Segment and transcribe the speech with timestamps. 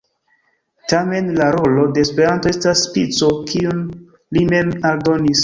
[0.93, 3.85] Tamen la rolo de Esperanto estas spico, kiun
[4.39, 5.37] li mem aldonis.